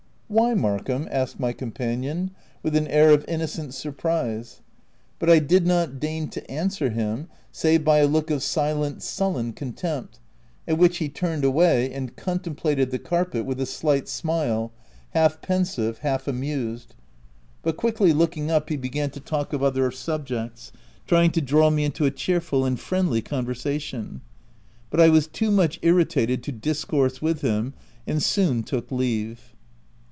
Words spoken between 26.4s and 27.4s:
to discourse